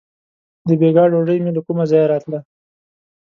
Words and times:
•د 0.67 0.69
بېګا 0.79 1.03
ډوډۍ 1.11 1.37
مې 1.43 1.51
له 1.55 1.61
کومه 1.65 1.83
ځایه 1.91 2.07
راتله. 2.11 2.39